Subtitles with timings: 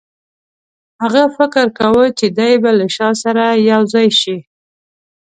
[1.01, 4.37] هغه فکر کاوه چې دی به له شاه سره یو ځای شي.